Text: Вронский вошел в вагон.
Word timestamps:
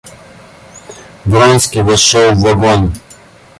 Вронский 1.25 1.83
вошел 1.83 2.31
в 2.31 2.41
вагон. 2.41 2.91